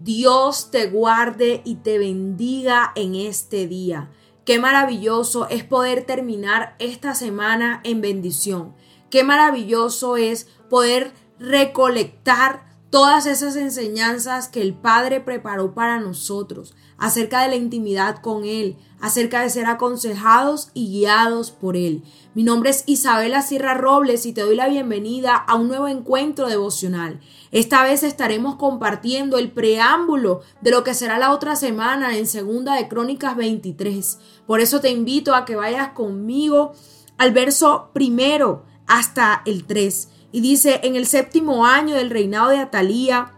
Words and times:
Dios 0.00 0.70
te 0.70 0.86
guarde 0.86 1.60
y 1.66 1.76
te 1.76 1.98
bendiga 1.98 2.90
en 2.94 3.14
este 3.14 3.66
día. 3.66 4.10
Qué 4.46 4.58
maravilloso 4.58 5.46
es 5.48 5.62
poder 5.62 6.06
terminar 6.06 6.74
esta 6.78 7.14
semana 7.14 7.82
en 7.84 8.00
bendición. 8.00 8.74
Qué 9.10 9.24
maravilloso 9.24 10.16
es 10.16 10.48
poder 10.70 11.12
recolectar 11.38 12.69
todas 12.90 13.26
esas 13.26 13.54
enseñanzas 13.54 14.48
que 14.48 14.60
el 14.60 14.74
Padre 14.74 15.20
preparó 15.20 15.74
para 15.74 16.00
nosotros 16.00 16.74
acerca 16.98 17.42
de 17.42 17.48
la 17.48 17.56
intimidad 17.56 18.20
con 18.20 18.44
Él, 18.44 18.76
acerca 19.00 19.40
de 19.40 19.48
ser 19.48 19.66
aconsejados 19.66 20.70
y 20.74 20.90
guiados 20.90 21.52
por 21.52 21.76
Él. 21.76 22.02
Mi 22.34 22.42
nombre 22.42 22.70
es 22.70 22.82
Isabela 22.86 23.42
Sierra 23.42 23.74
Robles 23.74 24.26
y 24.26 24.32
te 24.32 24.42
doy 24.42 24.56
la 24.56 24.68
bienvenida 24.68 25.34
a 25.34 25.54
un 25.54 25.68
nuevo 25.68 25.88
encuentro 25.88 26.48
devocional. 26.48 27.20
Esta 27.52 27.84
vez 27.84 28.02
estaremos 28.02 28.56
compartiendo 28.56 29.38
el 29.38 29.52
preámbulo 29.52 30.42
de 30.60 30.72
lo 30.72 30.84
que 30.84 30.94
será 30.94 31.18
la 31.18 31.32
otra 31.32 31.56
semana 31.56 32.18
en 32.18 32.26
Segunda 32.26 32.74
de 32.74 32.88
Crónicas 32.88 33.36
23. 33.36 34.18
Por 34.46 34.60
eso 34.60 34.80
te 34.80 34.90
invito 34.90 35.34
a 35.34 35.44
que 35.44 35.56
vayas 35.56 35.90
conmigo 35.90 36.72
al 37.18 37.32
verso 37.32 37.90
primero 37.94 38.64
hasta 38.86 39.42
el 39.46 39.64
3. 39.64 40.08
Y 40.32 40.40
dice, 40.40 40.80
en 40.84 40.96
el 40.96 41.06
séptimo 41.06 41.66
año 41.66 41.94
del 41.96 42.10
reinado 42.10 42.50
de 42.50 42.58
Atalía, 42.58 43.34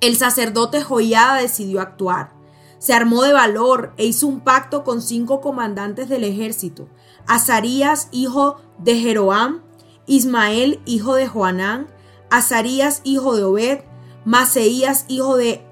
el 0.00 0.16
sacerdote 0.16 0.82
Joiada 0.82 1.40
decidió 1.40 1.80
actuar. 1.80 2.32
Se 2.78 2.94
armó 2.94 3.22
de 3.22 3.32
valor 3.32 3.92
e 3.96 4.06
hizo 4.06 4.26
un 4.26 4.40
pacto 4.40 4.84
con 4.84 5.02
cinco 5.02 5.40
comandantes 5.40 6.08
del 6.08 6.24
ejército. 6.24 6.88
Azarías, 7.26 8.08
hijo 8.12 8.60
de 8.78 8.96
Jeroam, 8.96 9.62
Ismael, 10.06 10.80
hijo 10.86 11.14
de 11.14 11.26
Joanán, 11.26 11.88
Azarías, 12.30 13.00
hijo 13.04 13.36
de 13.36 13.44
Obed, 13.44 13.80
Maseías, 14.24 15.04
hijo 15.08 15.36
de 15.36 15.66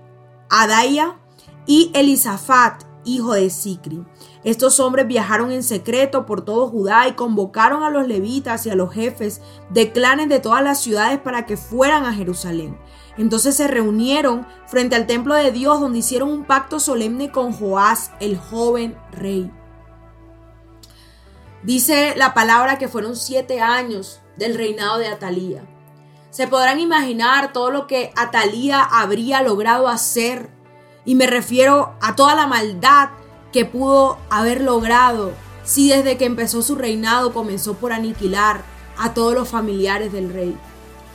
Adaya, 0.50 1.16
y 1.66 1.90
Elisafat, 1.94 2.84
hijo 3.04 3.34
de 3.34 3.50
Sicri. 3.50 4.04
Estos 4.46 4.78
hombres 4.78 5.08
viajaron 5.08 5.50
en 5.50 5.64
secreto 5.64 6.24
por 6.24 6.44
todo 6.44 6.68
Judá 6.68 7.08
y 7.08 7.14
convocaron 7.14 7.82
a 7.82 7.90
los 7.90 8.06
levitas 8.06 8.64
y 8.64 8.70
a 8.70 8.76
los 8.76 8.94
jefes 8.94 9.40
de 9.70 9.90
clanes 9.90 10.28
de 10.28 10.38
todas 10.38 10.62
las 10.62 10.80
ciudades 10.80 11.18
para 11.18 11.46
que 11.46 11.56
fueran 11.56 12.04
a 12.04 12.14
Jerusalén. 12.14 12.78
Entonces 13.18 13.56
se 13.56 13.66
reunieron 13.66 14.46
frente 14.68 14.94
al 14.94 15.08
templo 15.08 15.34
de 15.34 15.50
Dios 15.50 15.80
donde 15.80 15.98
hicieron 15.98 16.30
un 16.30 16.44
pacto 16.44 16.78
solemne 16.78 17.32
con 17.32 17.52
Joás, 17.52 18.12
el 18.20 18.38
joven 18.38 18.96
rey. 19.10 19.50
Dice 21.64 22.14
la 22.16 22.32
palabra 22.32 22.78
que 22.78 22.86
fueron 22.86 23.16
siete 23.16 23.60
años 23.60 24.20
del 24.36 24.54
reinado 24.54 24.98
de 24.98 25.08
Atalía. 25.08 25.64
Se 26.30 26.46
podrán 26.46 26.78
imaginar 26.78 27.52
todo 27.52 27.72
lo 27.72 27.88
que 27.88 28.12
Atalía 28.14 28.80
habría 28.80 29.42
logrado 29.42 29.88
hacer. 29.88 30.50
Y 31.04 31.16
me 31.16 31.26
refiero 31.26 31.96
a 32.00 32.14
toda 32.14 32.36
la 32.36 32.46
maldad 32.46 33.08
que 33.56 33.64
pudo 33.64 34.18
haber 34.28 34.60
logrado 34.60 35.32
si 35.64 35.88
desde 35.88 36.18
que 36.18 36.26
empezó 36.26 36.60
su 36.60 36.74
reinado 36.74 37.32
comenzó 37.32 37.72
por 37.72 37.94
aniquilar 37.94 38.60
a 38.98 39.14
todos 39.14 39.32
los 39.32 39.48
familiares 39.48 40.12
del 40.12 40.30
rey. 40.30 40.54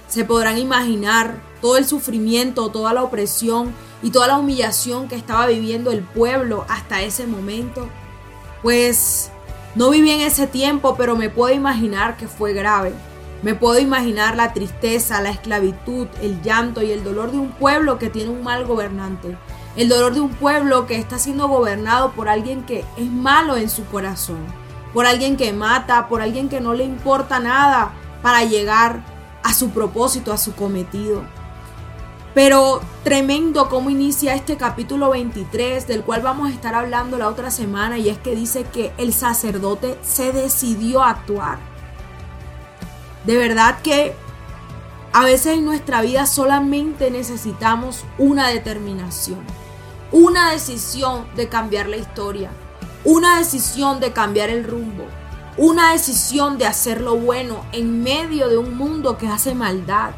Se 0.07 0.25
podrán 0.25 0.57
imaginar 0.57 1.39
todo 1.61 1.77
el 1.77 1.85
sufrimiento, 1.85 2.71
toda 2.71 2.95
la 2.95 3.03
opresión 3.03 3.75
y 4.01 4.09
toda 4.09 4.25
la 4.25 4.39
humillación 4.39 5.07
que 5.07 5.17
estaba 5.17 5.45
viviendo 5.45 5.91
el 5.91 6.01
pueblo 6.01 6.65
hasta 6.67 7.03
ese 7.03 7.27
momento. 7.27 7.87
Pues 8.63 9.29
no 9.75 9.91
viví 9.91 10.09
en 10.09 10.21
ese 10.21 10.47
tiempo, 10.47 10.95
pero 10.97 11.15
me 11.15 11.29
puedo 11.29 11.53
imaginar 11.53 12.17
que 12.17 12.27
fue 12.27 12.53
grave. 12.53 12.91
Me 13.43 13.53
puedo 13.53 13.77
imaginar 13.77 14.35
la 14.35 14.51
tristeza, 14.51 15.21
la 15.21 15.29
esclavitud, 15.29 16.07
el 16.23 16.41
llanto 16.41 16.81
y 16.81 16.89
el 16.89 17.03
dolor 17.03 17.31
de 17.31 17.37
un 17.37 17.51
pueblo 17.51 17.99
que 17.99 18.09
tiene 18.09 18.31
un 18.31 18.41
mal 18.41 18.65
gobernante 18.65 19.37
el 19.75 19.89
dolor 19.89 20.13
de 20.13 20.21
un 20.21 20.29
pueblo 20.29 20.85
que 20.85 20.97
está 20.97 21.17
siendo 21.17 21.47
gobernado 21.47 22.11
por 22.11 22.27
alguien 22.27 22.63
que 22.63 22.83
es 22.97 23.09
malo 23.09 23.55
en 23.57 23.69
su 23.69 23.85
corazón, 23.85 24.39
por 24.93 25.05
alguien 25.05 25.37
que 25.37 25.53
mata, 25.53 26.07
por 26.07 26.21
alguien 26.21 26.49
que 26.49 26.59
no 26.59 26.73
le 26.73 26.83
importa 26.83 27.39
nada 27.39 27.93
para 28.21 28.43
llegar 28.43 29.03
a 29.43 29.53
su 29.53 29.69
propósito, 29.69 30.33
a 30.33 30.37
su 30.37 30.53
cometido. 30.55 31.23
Pero 32.33 32.81
tremendo 33.03 33.67
cómo 33.67 33.89
inicia 33.89 34.35
este 34.35 34.55
capítulo 34.55 35.09
23, 35.09 35.87
del 35.87 36.03
cual 36.03 36.21
vamos 36.21 36.49
a 36.49 36.53
estar 36.53 36.75
hablando 36.75 37.17
la 37.17 37.27
otra 37.27 37.51
semana, 37.51 37.97
y 37.97 38.09
es 38.09 38.17
que 38.17 38.35
dice 38.35 38.63
que 38.63 38.93
el 38.97 39.13
sacerdote 39.13 39.97
se 40.01 40.31
decidió 40.31 41.01
a 41.01 41.09
actuar. 41.09 41.57
De 43.25 43.35
verdad 43.35 43.79
que 43.83 44.15
a 45.13 45.25
veces 45.25 45.57
en 45.57 45.65
nuestra 45.65 46.01
vida 46.01 46.25
solamente 46.25 47.11
necesitamos 47.11 48.03
una 48.17 48.47
determinación 48.49 49.45
una 50.11 50.51
decisión 50.51 51.25
de 51.35 51.47
cambiar 51.47 51.87
la 51.87 51.95
historia, 51.95 52.51
una 53.05 53.37
decisión 53.37 54.01
de 54.01 54.11
cambiar 54.11 54.49
el 54.49 54.65
rumbo, 54.65 55.05
una 55.57 55.93
decisión 55.93 56.57
de 56.57 56.65
hacer 56.65 56.99
lo 56.99 57.15
bueno 57.15 57.65
en 57.71 58.03
medio 58.03 58.49
de 58.49 58.57
un 58.57 58.75
mundo 58.75 59.17
que 59.17 59.27
hace 59.27 59.55
maldad. 59.55 60.11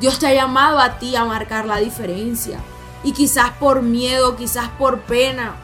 Dios 0.00 0.18
te 0.18 0.26
ha 0.26 0.34
llamado 0.34 0.78
a 0.78 0.98
ti 0.98 1.16
a 1.16 1.24
marcar 1.24 1.66
la 1.66 1.76
diferencia 1.78 2.60
y 3.02 3.12
quizás 3.12 3.50
por 3.60 3.82
miedo, 3.82 4.36
quizás 4.36 4.70
por 4.70 5.00
pena, 5.00 5.54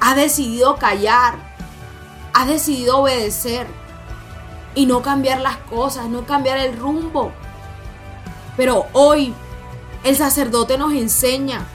has 0.00 0.14
decidido 0.14 0.76
callar, 0.76 1.34
has 2.32 2.46
decidido 2.46 2.98
obedecer 2.98 3.66
y 4.74 4.86
no 4.86 5.02
cambiar 5.02 5.40
las 5.40 5.56
cosas, 5.56 6.08
no 6.08 6.26
cambiar 6.26 6.58
el 6.58 6.76
rumbo. 6.76 7.32
Pero 8.56 8.86
hoy 8.92 9.34
el 10.04 10.16
sacerdote 10.16 10.78
nos 10.78 10.92
enseña 10.92 11.66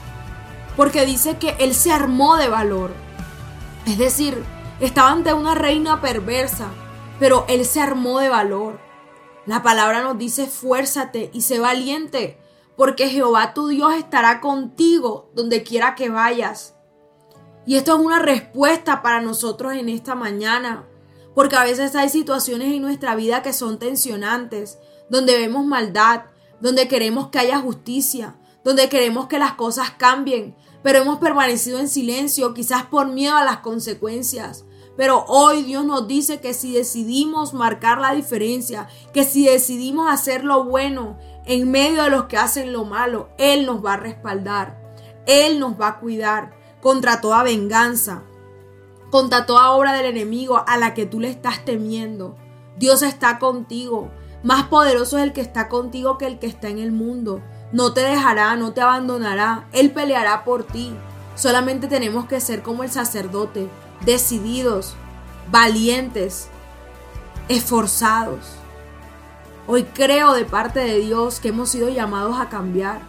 porque 0.76 1.04
dice 1.06 1.38
que 1.38 1.56
él 1.58 1.74
se 1.74 1.92
armó 1.92 2.36
de 2.36 2.48
valor. 2.48 2.92
Es 3.86 3.98
decir, 3.98 4.44
estaba 4.80 5.10
ante 5.10 5.32
una 5.32 5.54
reina 5.54 6.00
perversa, 6.00 6.68
pero 7.18 7.44
él 7.48 7.64
se 7.64 7.80
armó 7.80 8.20
de 8.20 8.28
valor. 8.28 8.78
La 9.44 9.62
palabra 9.62 10.02
nos 10.02 10.18
dice, 10.18 10.46
fuérzate 10.46 11.30
y 11.32 11.40
sé 11.40 11.58
valiente, 11.58 12.38
porque 12.76 13.08
Jehová 13.08 13.54
tu 13.54 13.68
Dios 13.68 13.94
estará 13.94 14.40
contigo 14.40 15.30
donde 15.34 15.64
quiera 15.64 15.94
que 15.94 16.10
vayas. 16.10 16.76
Y 17.66 17.76
esto 17.76 17.94
es 17.94 18.00
una 18.00 18.20
respuesta 18.20 19.02
para 19.02 19.20
nosotros 19.20 19.72
en 19.72 19.88
esta 19.88 20.14
mañana, 20.14 20.86
porque 21.38 21.54
a 21.54 21.62
veces 21.62 21.94
hay 21.94 22.08
situaciones 22.08 22.72
en 22.72 22.82
nuestra 22.82 23.14
vida 23.14 23.42
que 23.42 23.52
son 23.52 23.78
tensionantes, 23.78 24.80
donde 25.08 25.38
vemos 25.38 25.64
maldad, 25.64 26.22
donde 26.60 26.88
queremos 26.88 27.28
que 27.28 27.38
haya 27.38 27.60
justicia, 27.60 28.34
donde 28.64 28.88
queremos 28.88 29.28
que 29.28 29.38
las 29.38 29.52
cosas 29.52 29.92
cambien, 29.92 30.56
pero 30.82 30.98
hemos 30.98 31.20
permanecido 31.20 31.78
en 31.78 31.88
silencio, 31.88 32.54
quizás 32.54 32.86
por 32.86 33.06
miedo 33.06 33.36
a 33.36 33.44
las 33.44 33.58
consecuencias. 33.58 34.64
Pero 34.96 35.26
hoy 35.28 35.62
Dios 35.62 35.84
nos 35.84 36.08
dice 36.08 36.40
que 36.40 36.54
si 36.54 36.72
decidimos 36.72 37.54
marcar 37.54 38.00
la 38.00 38.14
diferencia, 38.14 38.88
que 39.12 39.22
si 39.22 39.46
decidimos 39.46 40.10
hacer 40.10 40.42
lo 40.42 40.64
bueno 40.64 41.20
en 41.46 41.70
medio 41.70 42.02
de 42.02 42.10
los 42.10 42.24
que 42.24 42.36
hacen 42.36 42.72
lo 42.72 42.84
malo, 42.84 43.28
Él 43.38 43.64
nos 43.64 43.84
va 43.84 43.92
a 43.92 43.98
respaldar, 43.98 44.92
Él 45.24 45.60
nos 45.60 45.80
va 45.80 45.86
a 45.86 46.00
cuidar 46.00 46.58
contra 46.80 47.20
toda 47.20 47.44
venganza, 47.44 48.24
contra 49.10 49.46
toda 49.46 49.70
obra 49.70 49.92
del 49.92 50.06
enemigo 50.06 50.64
a 50.66 50.76
la 50.76 50.94
que 50.94 51.06
tú 51.06 51.20
le 51.20 51.30
estás 51.30 51.64
temiendo. 51.64 52.36
Dios 52.76 53.02
está 53.02 53.38
contigo. 53.38 54.10
Más 54.42 54.64
poderoso 54.64 55.18
es 55.18 55.24
el 55.24 55.32
que 55.32 55.40
está 55.40 55.68
contigo 55.68 56.18
que 56.18 56.26
el 56.26 56.38
que 56.38 56.46
está 56.46 56.68
en 56.68 56.78
el 56.78 56.92
mundo. 56.92 57.42
No 57.72 57.92
te 57.92 58.00
dejará, 58.00 58.54
no 58.56 58.72
te 58.72 58.80
abandonará. 58.80 59.66
Él 59.72 59.90
peleará 59.90 60.44
por 60.44 60.64
ti. 60.64 60.94
Solamente 61.34 61.86
tenemos 61.86 62.26
que 62.26 62.40
ser 62.40 62.62
como 62.62 62.82
el 62.82 62.90
sacerdote, 62.90 63.68
decididos, 64.04 64.94
valientes, 65.50 66.48
esforzados. 67.48 68.40
Hoy 69.66 69.84
creo 69.84 70.32
de 70.32 70.44
parte 70.44 70.80
de 70.80 70.98
Dios 70.98 71.40
que 71.40 71.48
hemos 71.48 71.68
sido 71.68 71.88
llamados 71.88 72.38
a 72.40 72.48
cambiar. 72.48 73.00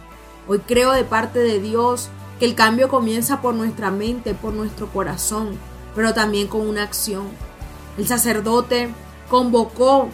Hoy 0.46 0.58
creo 0.60 0.92
de 0.92 1.04
parte 1.04 1.38
de 1.38 1.60
Dios 1.60 2.10
que 2.38 2.44
el 2.44 2.54
cambio 2.54 2.88
comienza 2.88 3.40
por 3.40 3.54
nuestra 3.54 3.90
mente, 3.90 4.34
por 4.34 4.52
nuestro 4.52 4.88
corazón, 4.88 5.58
pero 5.94 6.14
también 6.14 6.48
con 6.48 6.68
una 6.68 6.82
acción. 6.82 7.28
El 7.98 8.06
sacerdote 8.06 8.90
convocó 9.28 10.08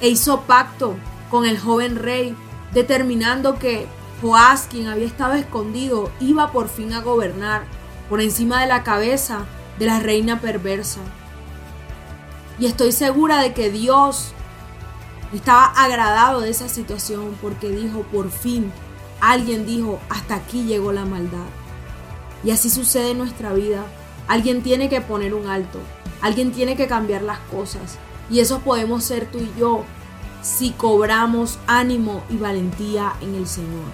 e 0.00 0.08
hizo 0.08 0.42
pacto 0.42 0.94
con 1.30 1.44
el 1.44 1.58
joven 1.58 1.96
rey 1.96 2.36
determinando 2.72 3.58
que 3.58 3.86
Joás, 4.20 4.66
quien 4.68 4.88
había 4.88 5.06
estado 5.06 5.34
escondido, 5.34 6.10
iba 6.20 6.50
por 6.50 6.68
fin 6.68 6.92
a 6.92 7.02
gobernar 7.02 7.62
por 8.08 8.20
encima 8.20 8.60
de 8.60 8.66
la 8.66 8.82
cabeza 8.82 9.44
de 9.78 9.86
la 9.86 10.00
reina 10.00 10.40
perversa. 10.40 11.00
Y 12.58 12.66
estoy 12.66 12.90
segura 12.90 13.40
de 13.40 13.52
que 13.52 13.70
Dios 13.70 14.32
estaba 15.32 15.66
agradado 15.66 16.40
de 16.40 16.50
esa 16.50 16.68
situación 16.68 17.36
porque 17.40 17.70
dijo, 17.70 18.02
por 18.02 18.30
fin, 18.30 18.72
alguien 19.20 19.66
dijo, 19.66 20.00
hasta 20.08 20.34
aquí 20.34 20.64
llegó 20.64 20.92
la 20.92 21.04
maldad. 21.04 21.46
Y 22.42 22.50
así 22.50 22.70
sucede 22.70 23.12
en 23.12 23.18
nuestra 23.18 23.52
vida. 23.52 23.84
Alguien 24.28 24.62
tiene 24.62 24.88
que 24.90 25.00
poner 25.00 25.32
un 25.32 25.46
alto, 25.46 25.78
alguien 26.20 26.52
tiene 26.52 26.76
que 26.76 26.86
cambiar 26.86 27.22
las 27.22 27.38
cosas. 27.38 27.98
Y 28.30 28.40
eso 28.40 28.60
podemos 28.60 29.04
ser 29.04 29.26
tú 29.26 29.38
y 29.38 29.50
yo 29.58 29.84
si 30.42 30.70
cobramos 30.70 31.58
ánimo 31.66 32.22
y 32.28 32.36
valentía 32.36 33.14
en 33.22 33.34
el 33.34 33.46
Señor. 33.46 33.86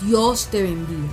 Dios 0.00 0.46
te 0.50 0.62
bendiga. 0.62 1.08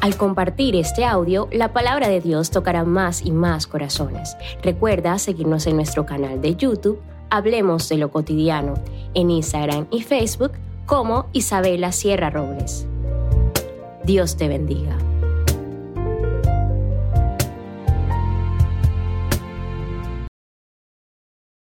Al 0.00 0.16
compartir 0.16 0.76
este 0.76 1.04
audio, 1.04 1.48
la 1.52 1.72
palabra 1.72 2.08
de 2.08 2.20
Dios 2.20 2.50
tocará 2.50 2.84
más 2.84 3.22
y 3.22 3.30
más 3.30 3.66
corazones. 3.66 4.36
Recuerda 4.62 5.18
seguirnos 5.18 5.66
en 5.66 5.76
nuestro 5.76 6.04
canal 6.04 6.40
de 6.42 6.56
YouTube, 6.56 7.00
Hablemos 7.30 7.88
de 7.88 7.96
lo 7.96 8.12
cotidiano, 8.12 8.74
en 9.14 9.30
Instagram 9.30 9.86
y 9.90 10.02
Facebook 10.02 10.52
como 10.86 11.28
Isabela 11.32 11.92
Sierra 11.92 12.30
Robles. 12.30 12.86
Dios 14.04 14.36
te 14.36 14.48
bendiga. 14.48 15.03